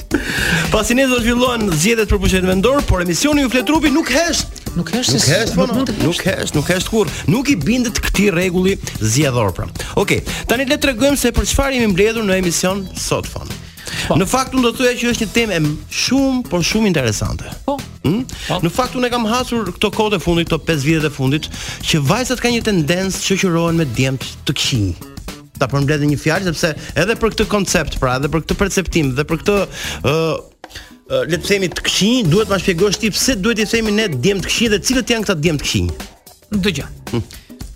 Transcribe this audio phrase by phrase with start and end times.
[0.72, 4.08] Pas i do të fillojnë zgjedhjet për pushtetin vendorë, por emisioni ju flet trupi nuk
[4.16, 4.62] hesht.
[4.78, 7.10] Nuk hesht, nuk hesht, nuk, hesht, nuk, hesht, nuk hesht kur.
[7.34, 9.68] Nuk i bindet këtij rregulli zgjedhor pra.
[10.00, 13.48] Oke, tani le të tregojmë se për çfarë jemi mbledhur në emision sot fon.
[14.08, 14.16] Po.
[14.18, 15.60] Në fakt unë do të thoya që është një temë
[16.02, 17.50] shumë por shumë interesante.
[17.66, 17.76] Po.
[18.04, 18.22] Hmm?
[18.64, 21.48] Në fakt unë kam hasur këto kohë të fundit, këto 5 vjet të fundit,
[21.90, 25.08] që vajzat kanë një tendencë shoqërohen me djemt të këqij
[25.60, 26.68] ta përmbledhë një fjalë sepse
[27.02, 30.38] edhe për këtë koncept, pra, edhe për këtë perceptim dhe për këtë ë uh,
[31.28, 34.40] le të themi të këqij, duhet ma shpjegosh ti pse duhet i themi ne djem
[34.40, 35.92] të këqij dhe cilët janë këta djem të këqij.
[36.64, 36.88] Dëgjoj.
[37.12, 37.26] Hmm.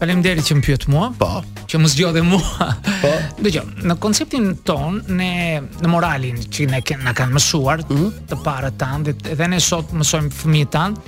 [0.04, 1.06] Faleminderit që më pyet mua.
[1.16, 1.30] Po.
[1.70, 2.66] Që më zgjodhe mua.
[3.00, 3.12] Po.
[3.40, 5.30] Dgjoj, në konceptin ton ne
[5.80, 8.10] në moralin që ne kanë na kanë mësuar mm -hmm.
[8.28, 11.00] të parët tanë dhe ne sot mësojmë fëmijët tanë,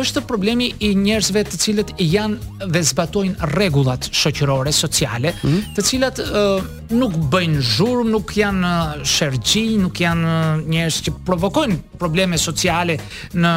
[0.00, 5.76] është problemi i njerëzve të cilët janë dhe zbatojnë rregullat shoqërore, sociale, mm -hmm.
[5.76, 6.64] të cilat uh,
[6.96, 10.32] nuk bëjnë zhurm, nuk janë shergji, nuk janë
[10.72, 12.96] njerëz që provokojnë probleme sociale
[13.34, 13.52] në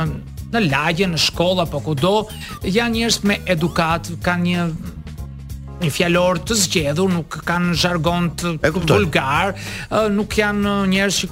[0.54, 2.14] në lagje, në shkolla, po kudo,
[2.66, 4.68] janë njerëz me edukat, kanë një
[5.84, 9.52] një fjalor të zgjedhur, nuk kanë jargon të vulgar,
[10.16, 11.30] nuk janë njerëz që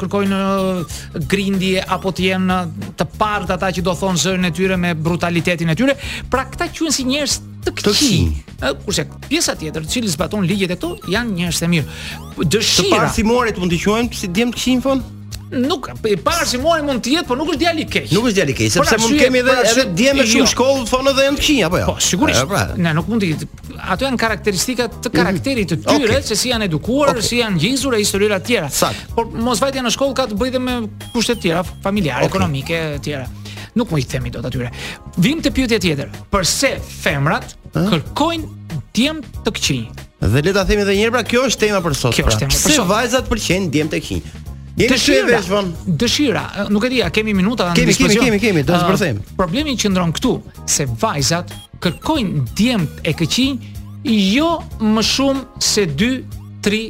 [0.00, 2.56] kërkojnë grindi grindje apo të jenë
[2.98, 5.94] të partë ata që do thonë zërin e tyre me brutalitetin e tyre.
[6.32, 8.18] Pra këta quhen si njerëz të këqij.
[8.82, 12.00] Kurse pjesa tjetër, të cilët zbaton ligjet e këto, janë njerëz të mirë.
[12.42, 12.88] Dëshira.
[12.88, 14.96] Të parë thimore të mund të quajmë si djem të këqij në
[15.50, 18.08] nuk e para si mori mund të jetë, por nuk është djali i keq.
[18.14, 20.30] Nuk është djali i keq, pra, sepse mund kemi pra, edhe edhe djemë me jo.
[20.32, 21.86] shumë shkollë fono dhe janë të këqij apo jo.
[21.86, 22.42] Po, sigurisht.
[22.50, 22.62] Pra.
[22.76, 25.16] Ne nuk mund të ato janë karakteristika të mhm.
[25.20, 28.92] karakterit të tyre, se si janë edukuar, si janë ngjizur e historira të tjera.
[29.16, 30.78] Por mos vajtja në shkollë ka të bëjë me
[31.14, 33.28] kushte të tjera, familjare, ekonomike të tjera.
[33.76, 34.70] Nuk mund i themi dot atyre.
[35.20, 36.08] Vim te pyetja tjetër.
[36.32, 39.82] Përse femrat kërkojnë djem të këqij?
[40.26, 42.16] Dhe le ta themi edhe një herë, pra kjo është tema për sot.
[42.16, 42.32] Kjo pra.
[42.32, 42.72] është tema për sot.
[42.72, 44.38] Pse vajzat pëlqejnë djem të këqij?
[44.76, 45.70] Jemi dëshira, von.
[45.88, 49.22] Dëshira, nuk e di, a kemi minuta në kemi, Kemi, kemi, kemi, do të zbërthejmë.
[49.24, 50.32] Uh, problemi që ndron këtu
[50.68, 53.70] se vajzat kërkojnë djemët e këqij
[54.36, 54.50] jo
[54.84, 56.80] më shumë se 2-3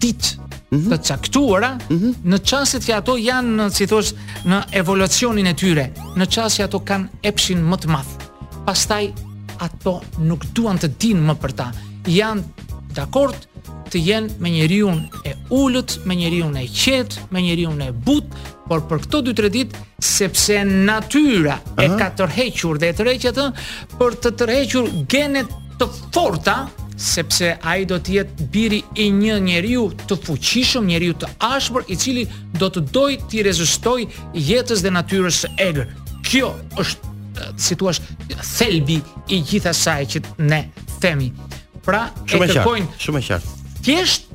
[0.00, 0.86] ditë mhm.
[0.88, 2.14] të caktuara mhm.
[2.24, 4.14] në çastet që ato janë, si thosh,
[4.48, 8.16] në evolucionin e tyre, në çast që ato kanë epshin më të madh.
[8.64, 9.10] Pastaj
[9.62, 11.68] ato nuk duan të dinë më për ta.
[12.08, 13.44] Janë dakord,
[13.90, 14.90] të jenë me njeriu
[15.24, 19.84] e ulët, me njeriu e qetë, me njeriu e butë, por për këto 2-3 ditë
[20.02, 21.84] sepse natyra Aha.
[21.84, 23.46] e ka tërhequr dhe e tërheqë atë
[24.00, 26.64] për të tërhequr genet të forta
[26.98, 31.96] sepse ai do të jetë biri i një njeriu të fuqishëm, njeriu të ashpër i
[32.00, 32.24] cili
[32.56, 34.00] do të doj të rezistoj
[34.32, 35.90] jetës dhe natyrës së egër.
[36.26, 37.92] Kjo është si thua
[38.56, 38.96] thelbi
[39.36, 40.62] i gjithasaj që ne
[41.02, 41.28] themi.
[41.84, 43.55] Pra, shumë e kërkojnë shumë e qartë
[43.86, 44.26] thjesht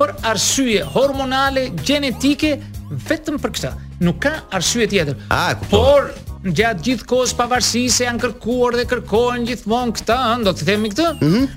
[0.00, 2.54] për arsye hormonale, gjenetike,
[3.08, 3.70] vetëm për këtë.
[4.04, 5.16] Nuk ka arsye tjetër.
[5.32, 6.10] A, e Por
[6.44, 10.18] në gjatë gjithë kohës pavarësisht se janë kërkuar dhe kërkohen gjithmonë këtë,
[10.48, 11.08] do të themi këtë.
[11.14, 11.20] Ëh.
[11.20, 11.48] Mm -hmm.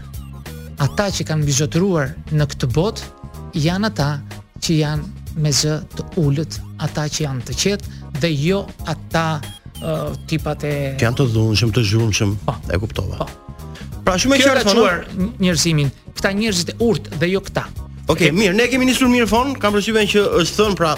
[0.85, 3.03] Ata që kanë bizotruar në këtë bot
[3.63, 4.09] janë ata
[4.63, 5.03] që janë
[5.43, 7.85] me zë të ullët, ata që janë të qetë
[8.21, 9.27] dhe jo ata
[9.83, 10.73] uh, tipat e...
[10.99, 12.55] Kë janë të dhunëshëm, të zhunëshëm, po.
[12.73, 13.17] e kuptova.
[13.23, 13.29] Po.
[14.03, 17.63] Pra shumë e qartë ka Këta njerëzit e urtë dhe jo këta.
[18.11, 20.91] Okej, okay, mirë, ne kemi nisur mirë fon, kam përshtypjen që është thënë pra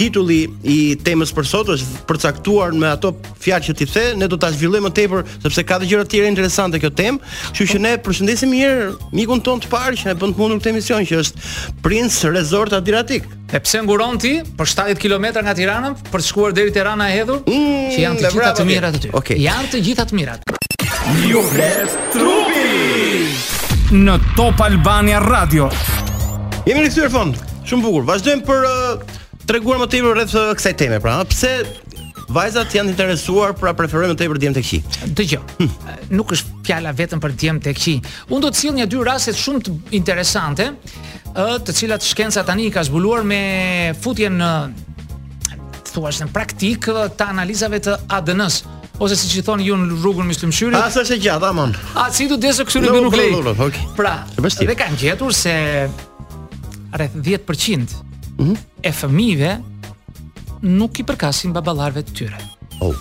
[0.00, 0.38] titulli
[0.72, 3.10] i temës për sot është përcaktuar me ato
[3.44, 6.12] fjalë që ti the, ne do ta zhvillojmë më tepër sepse ka të gjëra të
[6.14, 7.30] tjera interesante kjo temë.
[7.50, 8.88] Kështu që ne përshëndesim mirë
[9.20, 11.46] mikun ton të parë që na bën të mundur këtë emision që është
[11.84, 13.28] Prince Resort Adriatic.
[13.52, 17.20] E pse nguron ti për 70 kilometra nga Tirana për të shkuar deri Rana e
[17.20, 17.42] hedhur?
[17.44, 19.12] Mm, që janë të gjitha të mirat aty.
[19.22, 19.40] Okay.
[19.48, 20.52] Janë të gjitha të mirat.
[21.30, 22.24] Jo vetë
[23.92, 25.68] në Top Albania Radio.
[26.66, 27.36] Jemi në këtyre fond,
[27.68, 28.04] shumë bukur.
[28.08, 31.52] Vazhdojmë për uh, treguar më tepër rreth uh, kësaj teme, pra, pse
[32.34, 34.80] vajzat janë interesuar pra preferojnë më tepër djem tek qi.
[35.06, 35.44] Dgjoj.
[35.60, 36.08] Hm.
[36.18, 37.94] Nuk është fjala vetëm për djemë tek qi.
[38.32, 40.66] Unë do të sill një dy raste shumë të interesante,
[41.36, 43.42] uh, të cilat shkenca tani ka zbuluar me
[44.02, 45.60] futjen në uh,
[45.94, 49.98] thuash në praktikë të analizave të adn së Mm ose siç i thonë ju në
[50.02, 50.76] rrugën myslimshyrit.
[50.78, 51.74] Pastaj është e gjatë, aman.
[52.00, 53.80] A si do të desë këtu në binokul?
[53.98, 55.52] Pra, dhe kanë gjetur se
[56.96, 57.86] rreth 10% mm
[58.38, 58.58] -hmm.
[58.82, 59.52] e fëmijëve
[60.62, 62.38] nuk i përkasin baballarëve të tyre.
[62.80, 62.96] Oh.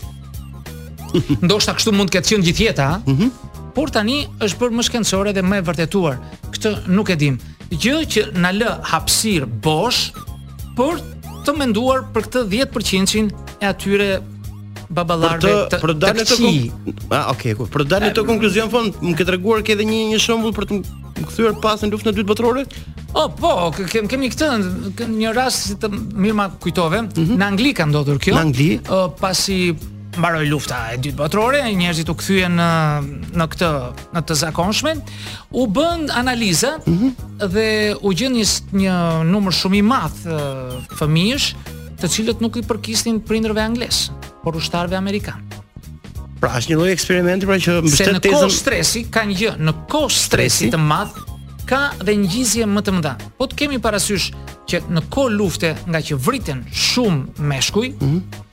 [1.45, 3.29] Ndoshta kështu mund të ketë qenë gjithë jeta, Mm -hmm.
[3.75, 6.15] Por tani është bërë më shkencore dhe më e vërtetuar.
[6.53, 7.35] Këtë nuk e dim.
[7.71, 10.01] Gjë që na lë hapësir bosh,
[10.77, 10.95] por
[11.45, 13.31] të menduar për këtë 10%
[13.61, 14.21] e atyre
[14.89, 16.53] baballarëve të për dalë të qi.
[17.13, 17.67] Ah, okay, ku.
[17.73, 20.79] Për dalë të konkluzion fond, më ke treguar ke edhe një një shembull për të
[21.29, 22.65] kthyer pas në luftën e dytë botërore?
[23.15, 23.53] Oh, po,
[23.91, 27.01] kem kemi këtë një rast si të mirë ma kujtove.
[27.01, 27.37] Mm -hmm.
[27.41, 28.35] Në Angli ka ndodhur kjo.
[28.35, 28.69] Në Angli,
[29.19, 29.75] pasi
[30.15, 32.69] mbaroi lufta e dytë botërore, njerëzit u kthyen në
[33.35, 33.69] në këtë
[34.15, 35.01] në të zakonshmen,
[35.51, 37.39] u bën analiza mm -hmm.
[37.51, 37.65] dhe
[38.01, 38.33] u gjen
[38.71, 38.95] një
[39.31, 40.21] numër shumë i madh
[40.99, 41.55] fëmijësh
[41.99, 45.63] të cilët nuk i përkisnin prindërve anglisë por ushtarëve amerikanë.
[46.39, 47.97] Pra është një lloj eksperimenti pra që mbështet tezën.
[47.97, 48.41] Se në tezen...
[48.43, 51.19] kohë stresi ka një gjë, në kohë stresi, stresi të madh
[51.65, 53.13] ka dhe ngjizje më të mëdha.
[53.39, 54.27] Po të kemi parasysh
[54.69, 58.43] që në kohë lufte, nga që vriten shumë meshkuj, mm -hmm.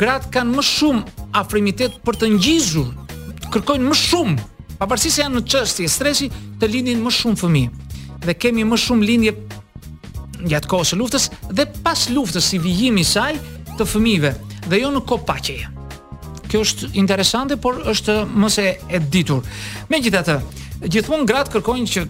[0.00, 2.88] grat kanë më shumë afrimitet për të ngjizur,
[3.54, 4.40] kërkojnë më shumë,
[4.82, 6.26] pavarësisht se janë në çështje stresi,
[6.58, 7.70] të lindin më shumë fëmijë.
[8.26, 9.32] Dhe kemi më shumë lindje
[10.50, 11.24] gjatë kohës së luftës
[11.56, 13.34] dhe pas luftës si vijimi i saj
[13.78, 14.32] të fëmijëve
[14.68, 15.58] dhe jo në kopaqe.
[16.48, 18.66] Kjo është interesante, por është më se
[18.96, 19.42] e ditur.
[19.92, 20.36] Megjithatë,
[20.94, 22.04] gjithmonë gratë kërkojnë që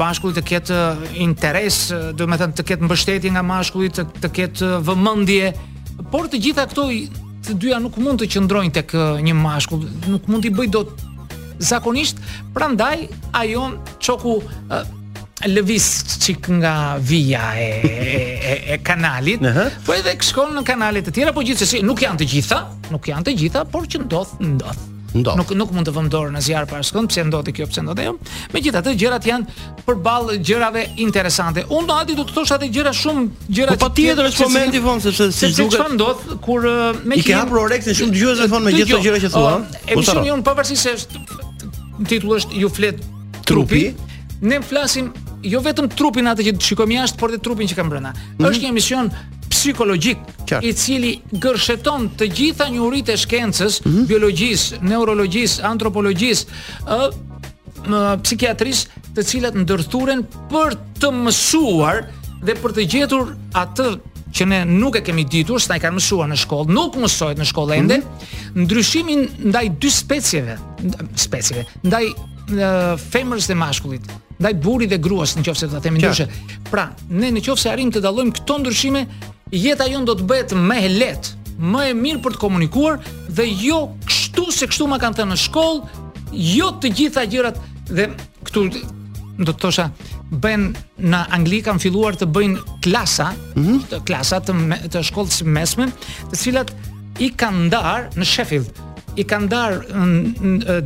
[0.00, 4.06] bashku të ketë uh, interes, uh, do të thënë të ketë mbështetje nga mashkulli, të,
[4.24, 5.52] të ketë uh, vëmendje,
[6.10, 6.88] por të gjitha këto
[7.44, 10.94] të dyja nuk mund të qëndrojnë tek një mashkull, nuk mund t'i bëj dot
[11.60, 12.18] zakonisht,
[12.56, 13.02] prandaj
[13.36, 13.66] ajo
[14.00, 14.38] çoku
[15.46, 17.64] lëviz çik nga vija e
[18.44, 19.40] e, e kanalit.
[19.42, 19.70] Uh -huh.
[19.86, 22.58] Po edhe që shkon në kanale të tjera, po gjithsesi nuk janë të gjitha,
[22.90, 24.78] nuk janë të gjitha, por që ndodh, ndodh.
[25.14, 25.36] Ndodh.
[25.36, 28.02] Nuk nuk mund të vëmë dorë në ziar para shkon, pse ndodhi kjo, pse ndodhi
[28.02, 28.14] ajo.
[28.52, 29.44] Megjithatë, gjërat janë
[29.86, 31.62] përballë gjërave interesante.
[31.68, 33.68] Unë do ha di të thosha të gjëra shumë gjëra.
[33.78, 35.78] Po patjetër po, është momenti vonë se se si duket.
[35.80, 36.60] çfarë ndodh kur
[37.06, 37.20] me kim.
[37.20, 40.30] I ke prorë rekte shumë dëgjues në me gjithë ato gjëra që thua E mësoni
[40.32, 40.94] un pavarësisht se
[42.08, 42.96] titulli është ju flet
[43.46, 43.94] trupi.
[44.42, 45.12] Ne flasim
[45.48, 48.12] jo vetëm trupin atë që të shikojmë jashtë, por edhe trupin që kam brenda.
[48.12, 48.50] Mm -hmm.
[48.50, 49.10] Është një emision
[49.48, 50.18] psikologjik
[50.68, 54.06] i cili gërsheton të gjitha njuritë e shkencës, mm -hmm.
[54.06, 56.46] biologjisë, neurologjisë, antropologjisë,
[56.86, 57.12] ë
[57.84, 62.02] në psikiatris, të cilat ndërthuren për të mësuar
[62.44, 63.98] dhe për të gjetur atë
[64.34, 67.46] që ne nuk e kemi ditur, s'na i kanë mësuar në shkollë, nuk mësohet në
[67.50, 68.62] shkollë ende, mm -hmm.
[68.64, 70.56] ndryshimin ndaj dy specieve,
[71.16, 74.02] specieve, ndaj uh, femrës dhe mashkullit,
[74.44, 76.26] ndaj burrit dhe gruas nëse do të themi ndoshta.
[76.70, 79.04] Pra, ne nëse arrim të dallojmë këto ndryshime,
[79.54, 82.98] jeta jon do të bëhet më e lehtë, më e mirë për të komunikuar
[83.36, 86.02] dhe jo kështu se kështu ma kanë thënë në shkollë,
[86.56, 87.60] jo të gjitha gjërat
[87.94, 88.08] dhe
[88.48, 88.64] këtu
[89.44, 89.88] do të thosha
[90.42, 90.66] bën
[91.12, 93.80] në Angli kanë filluar të bëjnë klasa, mm -hmm.
[93.90, 95.88] të klasa të, me, të shkollës mesme,
[96.32, 96.74] të cilat
[97.22, 98.72] i kanë ndar në Sheffield.
[99.16, 99.74] I kanë ndar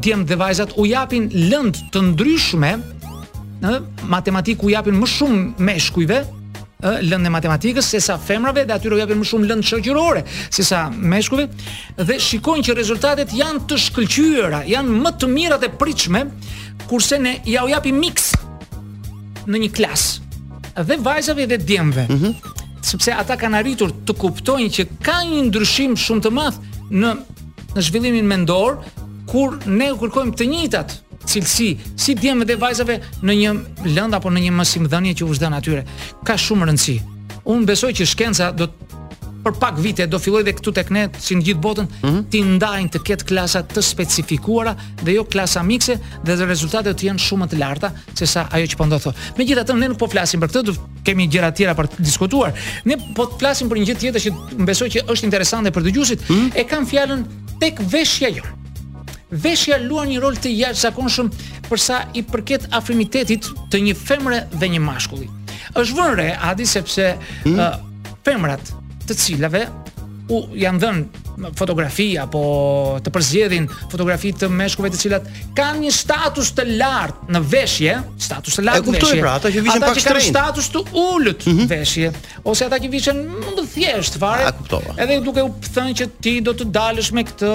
[0.04, 2.74] djemt dhe vajzat u japin lëndë të ndryshme
[3.58, 6.18] ë matematiku japin më shumë meshkujve
[6.78, 10.22] ë lëndë matematikës sesa femrave dhe atyre u japin më shumë lëndë shoqërore
[10.54, 11.48] sesa meshkujve
[12.06, 16.22] dhe shikojnë që rezultatet janë të shkëlqyera, janë më të mira dhe pritshme
[16.90, 18.30] kurse ne ja u japim mix
[19.48, 20.06] në një klas
[20.78, 22.04] dhe vajzave dhe djemve.
[22.08, 22.34] Mm -hmm.
[22.86, 26.56] Sepse ata kanë arritur të kuptojnë që ka një ndryshim shumë të madh
[26.94, 27.10] në
[27.76, 28.72] në zhvillimin mendor
[29.26, 30.88] kur ne kërkojmë të njëjtat
[31.28, 31.68] cilësi
[32.00, 33.52] si djemë dhe vajzave në një
[33.98, 35.84] lënd apo në një mësimdhënie që u zhdan atyre.
[36.26, 36.98] Ka shumë rëndësi.
[37.48, 38.86] Unë besoj që shkenca do të
[39.38, 42.24] për pak vite do fillojë dhe këtu tek ne si në gjithë botën mm -hmm.
[42.32, 45.94] ti ndajnë të ketë klasa të specifikuara dhe jo klasa mikse
[46.24, 49.02] dhe të rezultatet të jenë shumë më të larta se sa ajo që po ndodh
[49.02, 49.14] sot.
[49.38, 52.52] Megjithatë ne nuk po flasim për këtë, do kemi gjëra tjera për të diskutuar.
[52.84, 54.30] Ne po të flasim për një gjë tjetër që
[54.64, 56.18] besoj që është interesante për dëgjuesit.
[56.28, 56.50] Mm -hmm.
[56.60, 57.24] E kam fjalën
[57.60, 58.42] tek veshja jo
[59.30, 61.28] veshja luan një rol të jashtëzakonshëm
[61.68, 65.28] për sa i përket afrimitetit të një femre dhe një mashkulli.
[65.76, 66.28] Është vënë re,
[66.64, 67.10] sepse
[67.44, 67.58] hmm?
[67.58, 68.72] uh, femrat
[69.08, 69.66] të cilave
[70.28, 72.40] u janë dhënë fotografi apo
[73.04, 77.94] të përzgjedhin fotografi të meshkujve të cilat kanë një status të lartë në veshje,
[78.28, 78.98] status të lartë në veshje.
[78.98, 80.02] E kuptoj pra, ata që vishin pak shtrin.
[80.02, 81.68] Ata që kanë status të ulët në mm -hmm.
[81.74, 82.10] veshje,
[82.52, 84.48] ose ata që vishën më të thjesht fare.
[84.50, 84.94] A kuptova.
[84.98, 87.50] Edhe duke u thënë që ti do të dalësh me këtë,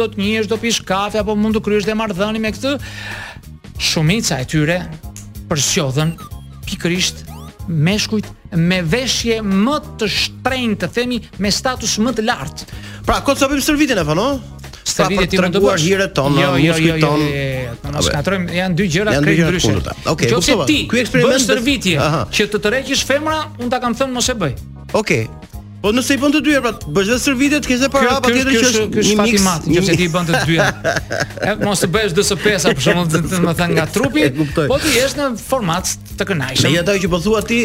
[0.00, 2.74] do të njihesh, do të pish kafe apo mund të kryesh dhe marrdhënie me këtë.
[3.78, 4.78] Shumica e tyre
[5.48, 6.10] përsjodhen
[6.66, 7.24] pikërisht
[7.68, 12.78] meshkujt me veshje më të shtrenjtë, themi me status më të lartë.
[13.08, 14.28] Pra, kot sapim servitin e fano?
[14.88, 18.06] Se vidi ti mund të bësh hire jo, jo, jo, ton, jo, jo, jo, jo,
[18.08, 19.74] jo, jo, janë dy gjëra krejt ndryshe.
[20.14, 20.64] Okej, kuptova.
[20.68, 24.56] Ky eksperiment bën servitje që të tërheqish femra, unë ta kam thënë mos e bëj.
[24.98, 25.26] Okej,
[25.82, 28.48] Po nëse i bën të dyja, pra bësh vetë servitet, ke se para apo tjetër
[28.50, 30.64] që është një fatimat, një mix, nëse ti i bën të dyja.
[31.52, 34.24] Edhe mos të bësh dos pesa për shkak të më thënë nga trupi,
[34.56, 36.74] po ti jesh në format të kënaqshëm.
[36.74, 37.60] Me ato që po thua ti,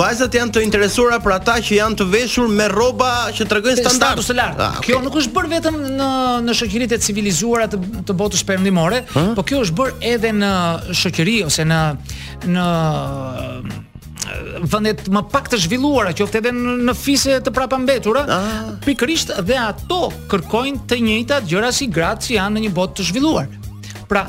[0.00, 4.24] vajzat janë të interesuara për ata që janë të veshur me rroba që tregojnë standard
[4.24, 4.68] të lartë.
[4.68, 6.06] Ah, kjo nuk është bërë vetëm në
[6.48, 9.28] në shoqëritë e civilizuara të, të botës perëndimore, huh?
[9.36, 10.54] po kjo është bërë edhe në
[11.02, 11.82] shoqëri ose në
[12.48, 12.64] në
[14.68, 18.70] vendet më pak të zhvilluara, qoftë edhe në fise të prapambetura, ah.
[18.84, 23.08] pikërisht dhe ato kërkojnë të njëjtat gjëra si gratë që janë në një botë të
[23.10, 23.57] zhvilluar
[24.08, 24.24] pra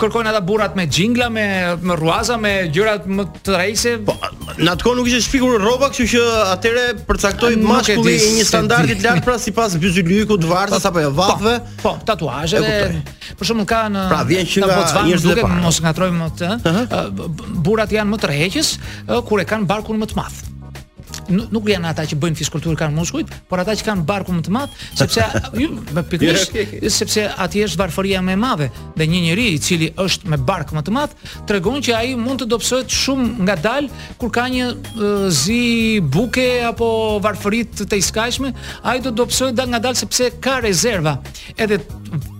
[0.00, 1.44] kërkojnë ata burrat me xhingla, me
[1.88, 3.94] me rruaza, me gjërat më të rrejse.
[4.06, 4.14] Po,
[4.60, 6.22] në atë kohë nuk ishte shpikur rroba, kështu që
[6.54, 11.56] atyre përcaktoi mashkulli një standardit të lartë pra sipas byzylikut, varzës apo jo, po, vathëve.
[11.72, 12.62] Po, po tatuazhe.
[13.40, 17.26] Për shembull ka në Pra vjen që nga njerëz duke mos ngatrojmë më të,
[17.66, 18.72] burrat janë më tërheqës
[19.28, 20.40] kur e kanë barkun më të madh
[21.30, 24.54] nuk janë ata që bëjnë fizikulturë kanë muskujt, por ata që kanë barkun më të
[24.54, 25.26] madh, sepse
[25.60, 26.92] ju me pikërisht jo, jo, jo.
[26.94, 28.68] sepse aty është varfëria më e madhe
[28.98, 31.14] dhe një njeri i cili është me bark më të madh,
[31.50, 33.88] tregon që ai mund të dobësohet shumë ngadal
[34.20, 34.72] kur ka një
[35.34, 36.90] zi buke apo
[37.24, 41.16] varfëri të tejshme, ai do të dobësohet ngadal sepse ka rezerva.
[41.60, 41.78] Edhe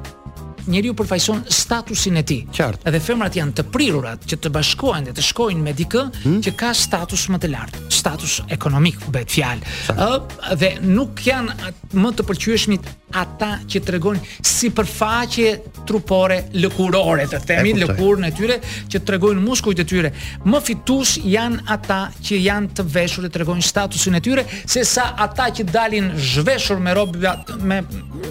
[0.71, 2.41] njeriu përfaqëson statusin e tij.
[2.59, 2.87] Qartë.
[2.89, 6.41] Edhe femrat janë të prirurat që të bashkohen dhe të shkojnë me dikë hmm?
[6.45, 9.77] që ka status më të lartë status ekonomik u bëhet fjalë.
[9.93, 12.89] Ë dhe nuk janë më të pëlqyeshmit
[13.21, 15.49] ata që tregojnë sipërfaqe
[15.89, 18.57] trupore lëkurore, të themi lëkurën e tyre
[18.91, 20.11] që tregojnë muskujt e tyre.
[20.49, 25.51] Më fitus janë ata që janë të veshur dhe tregojnë statusin e tyre, sesa ata
[25.61, 27.83] që dalin zhveshur me rroba me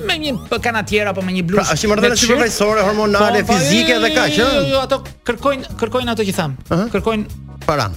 [0.08, 0.36] me një
[0.68, 1.70] kanatier apo me një bluzë.
[1.70, 4.62] Pra, është një marrëdhënie sipërfaqësore, hormonale, po, po, fizike dhe kaq, ëh.
[4.74, 6.60] Jo, ato kërkojnë kërkojnë ato që tham.
[6.90, 7.94] Kërkojnë Paran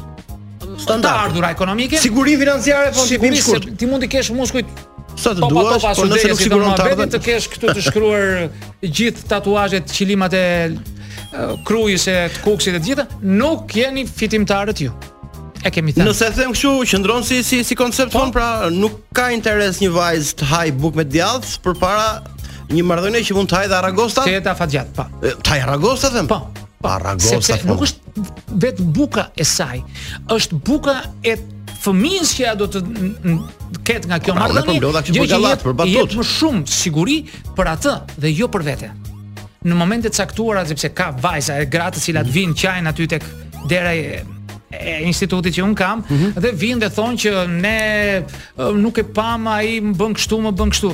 [0.78, 1.14] standard.
[1.25, 1.97] ardhura ekonomike.
[1.99, 3.71] Siguri financiare po ti shkurt.
[3.78, 4.69] Ti mund të kesh muskujt
[5.14, 7.12] sa të duash, por nëse nuk siguron të ardhën.
[7.14, 8.28] Të kesh këtu të shkruar
[8.83, 10.45] gjithë tatuazhet, qilimat e
[11.66, 14.95] krujës e të kuksit e të gjitha, nuk jeni fitimtarët ju.
[15.64, 16.04] E kemi thënë.
[16.11, 18.37] Nëse them kështu, qëndron si si si koncept von, po.
[18.40, 23.37] pra nuk ka interes një vajzë të haj buk me djallë përpara një marrëdhënie që
[23.38, 23.62] mund të po.
[23.62, 24.26] haj dhe Aragosta.
[24.28, 25.07] Të jetë afatgjat, po.
[25.43, 26.28] ta haj Aragosta them.
[26.31, 26.43] Po.
[26.45, 26.49] Pa
[26.85, 26.95] po.
[26.99, 27.40] Aragosta.
[27.40, 28.03] Sepse nuk është
[28.49, 29.80] vet buka e saj,
[30.35, 31.37] është buka e
[31.85, 32.80] fëmijës që ja do të
[33.85, 34.78] ket nga kjo marrëdhënie.
[34.80, 37.18] Jo po që për Jo më shumë siguri
[37.56, 38.92] për atë dhe jo për vete.
[39.64, 42.38] Në momente të caktuara sepse ka vajza e gratë që lat mhm.
[42.38, 43.26] vijnë qajn aty tek
[43.68, 44.23] dera e
[44.75, 46.40] e institutit që un kam mm -hmm.
[46.42, 48.25] dhe vin dhe thonë që ne
[48.75, 50.90] nuk e pam ai më bën kështu më bën kështu.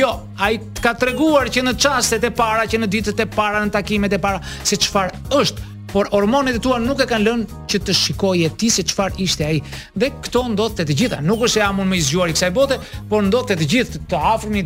[0.00, 3.70] Jo, ai ka treguar që në çastet e para, që në ditët e para, në
[3.70, 5.60] takimet e para se çfarë është
[5.92, 9.44] por hormonet e tua nuk e kanë lënë që të shikojë ti se çfarë ishte
[9.44, 9.58] ai.
[9.94, 11.20] Dhe këto ndodhte të, të gjitha.
[11.26, 12.80] Nuk është se jamun më i zgjuar i kësaj bote,
[13.10, 14.64] por ndodhte të, të gjithë të afërmi,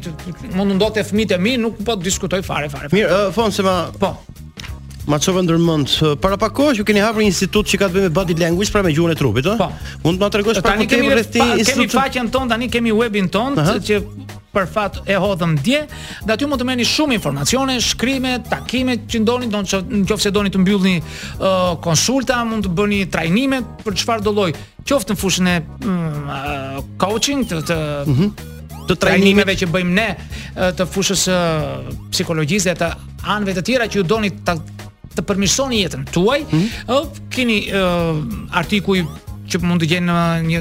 [0.56, 2.92] mund të ndodhte fëmitë e mi, nuk po të diskutoj fare fare.
[2.94, 4.14] Mirë, uh, fon se ma po.
[5.06, 8.08] Ma çova ndërmend para pak kohë që keni hapur një institut që ka të bëjë
[8.08, 9.60] me body language pra me gjuhën e trupit, ëh?
[9.60, 9.68] Po.
[10.06, 11.92] Mund të më tregosh pak më tepër rreth këtij instituti?
[11.92, 13.78] kemi faqen ton tani kemi webin ton, uh -huh.
[13.86, 14.00] që
[14.56, 15.82] për fat e hodhëm dje,
[16.26, 19.68] dhe aty mund të merrni shumë informacione, shkrime, takime që ndonin, don
[20.00, 24.50] nëse doni të mbyllni uh, konsulta, mund të bëni trajnime për çfarë do lloj,
[24.88, 28.54] qoftë në fushën e um, uh, coaching të të mm -hmm.
[28.88, 31.36] të trajnimeve që bëjmë ne uh, të fushës uh,
[32.14, 32.90] psikologjisë të
[33.36, 34.56] anëve të tjera që ju doni të
[35.16, 36.96] të përmirësoni jetën tuaj, mm -hmm.
[36.96, 38.16] uh, keni uh,
[38.56, 38.98] artikuj
[39.48, 40.60] që mund të gjeni në një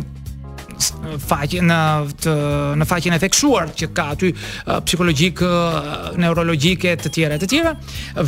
[1.20, 1.78] faqe në
[2.26, 2.34] të,
[2.82, 7.74] në faqen e theksuar që ka aty uh, psikologjik uh, neurologjike të tjera të tjera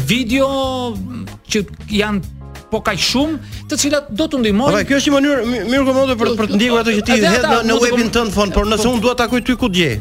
[0.07, 0.49] video
[1.47, 1.63] që
[1.99, 2.35] janë
[2.71, 4.77] po kaq shumë të cilat do të ndihmojnë.
[4.81, 7.49] Po kjo është një mënyrë mirë komode për për të ndjekur ato që ti hedh
[7.69, 9.93] në webin tënd fon, por nëse unë dua ta kuj ty ku djej.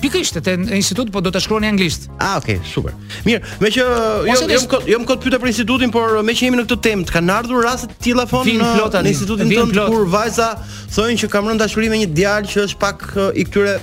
[0.00, 2.06] Pikisht te institut po do ta shkruani anglisht.
[2.18, 2.94] Ah, okay, super.
[3.26, 3.86] Mirë, me që jo
[4.30, 4.58] jo më
[4.92, 7.34] jo më kot pyetë për institutin, por me që jemi në këtë temë, të kanë
[7.34, 10.50] ardhur raste të tilla fon në institutin tonë kur vajza
[10.96, 13.76] thonë që kam rënë dashuri me një djalë që është pak i këtyre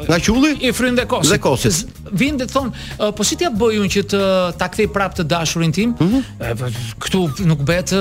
[0.10, 1.32] nga qulli i frynë dhe kosit.
[1.32, 2.00] Dhe kosit.
[2.22, 2.72] Vin dhe thon,
[3.18, 4.22] po si t'ia bëjun që të
[4.60, 5.96] ta kthej prapë të dashurin tim?
[6.00, 6.56] Mhm.
[6.60, 6.72] Po,
[7.06, 7.94] këtu nuk bëhet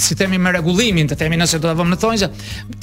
[0.00, 2.28] si themi me rregullimin, të themi nëse do ta vëmë në thonjë,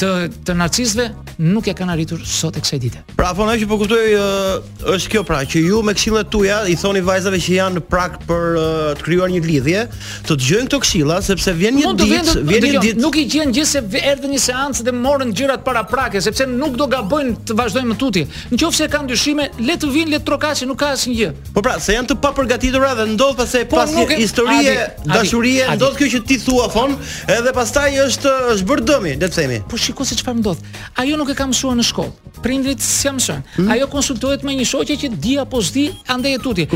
[0.02, 0.12] të
[0.48, 1.06] të narcisëve
[1.48, 3.04] nuk e kanë arritur sot e kësaj dite.
[3.16, 6.76] Pra apo që po kuptoj uh, është kjo pra që ju me këshillat tuaja i
[6.82, 8.68] thoni vajzave që janë në për uh,
[9.00, 9.86] të krijuar një lidhje,
[10.28, 13.02] të dëgjojnë këto këshilla sepse vjen një ditë, vjen një ditë.
[13.02, 16.76] Nuk i gjen gjë se erdhën një seancë dhe morën gjërat para prake sepse nuk
[16.78, 18.28] do gabojnë të vazhdojnë më tutje.
[18.54, 21.76] Nëse kanë dyshime, le të vinë, le të trokash që nuk ka asnjë Po pra,
[21.84, 24.76] se janë të papërgatitura dhe ndodh pas po, pas një historie,
[25.08, 26.96] dashurie ndodh kjo që ti thua fon,
[27.32, 29.58] edhe pastaj është është bërë dëmi, le të themi.
[29.70, 30.62] Po shikoj se çfarë ndodh.
[31.02, 32.32] Ajo nuk e ka mësuar në shkollë.
[32.46, 33.72] Prindrit si jam hmm?
[33.74, 36.68] Ajo konsultohet me një shoqe që di apo s'di andaj e tuti.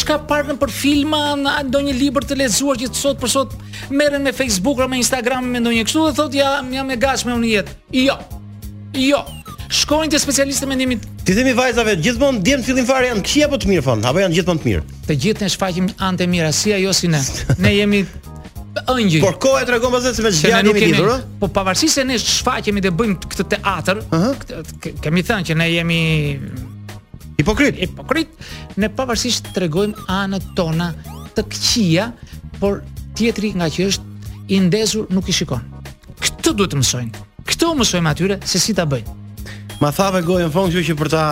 [0.00, 1.22] Çka parën për filma,
[1.68, 3.56] ndonjë libër të lexuar që sot për sot
[3.90, 7.36] merren me Facebook apo me Instagram me ndonjë kështu dhe thotë ja, jam e gatshme
[7.38, 7.78] unë jetë.
[8.06, 8.18] Jo.
[8.90, 9.20] Jo,
[9.70, 11.04] shkojnë te specialistët e mendimit.
[11.26, 14.36] Ti themi vajzave, gjithmonë djem fillim fare janë këqi apo të mirë fon, apo janë
[14.38, 14.82] gjithmonë të mirë?
[15.06, 17.20] Të gjithë ne shfaqim anë mira, si ajo si ne.
[17.62, 18.00] Ne jemi
[18.80, 19.22] ëngjëj.
[19.22, 21.28] Por koha tregon pastaj se me çfarë jemi lidhur, ëh?
[21.38, 25.00] Po pavarësisht se ne shfaqemi dhe bëjmë këtë teatr, uh -huh.
[25.04, 26.00] kemi thënë që ne jemi
[27.38, 27.78] hipokrit.
[27.78, 28.28] Hipokrit,
[28.76, 30.94] ne pavarësisht tregojmë anët tona
[31.36, 32.10] të këqija,
[32.60, 32.82] por
[33.14, 34.04] tjetri nga që është
[34.48, 35.62] i ndezur nuk i shikon.
[36.20, 37.12] Këtë duhet të mësojnë.
[37.46, 39.19] Këtë u mësojmë atyre se si ta bëjnë.
[39.80, 41.22] Ma thave gojë në fond, që për ta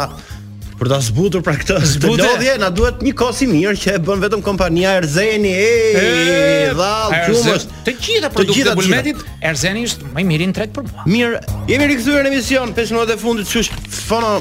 [0.78, 4.20] për ta zbutur pra këtë zbutje na duhet një kos i mirë që e bën
[4.22, 5.50] vetëm kompania Erzeni.
[5.58, 7.54] E vallë gjumë.
[7.88, 11.04] Të gjitha produktet e bulmetit Erzeni është më i miri në tret për mua.
[11.11, 13.72] Mirë, jemi rikthyer në emision pesë minuta të fundit, çush
[14.08, 14.37] fono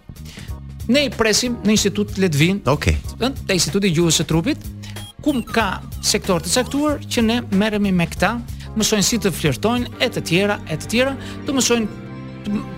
[0.93, 2.61] ne i presim në institut Letvin.
[2.65, 2.97] Okej.
[3.19, 3.31] Okay.
[3.47, 4.57] Te instituti gjuhës së trupit,
[5.21, 8.37] ku ka sektor të caktuar që ne merremi me këta
[8.77, 11.13] mësojnë si të flirtojnë e të tjera e të tjera,
[11.47, 12.05] të mësojnë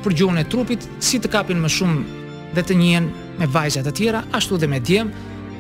[0.06, 2.24] për gjuhën e trupit, si të kapin më shumë
[2.56, 5.12] dhe të njihen me vajzat e tjera, ashtu dhe me djem,